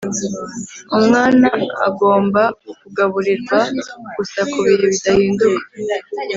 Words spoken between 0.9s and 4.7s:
Umwana agomba kugaburirwa gusa ku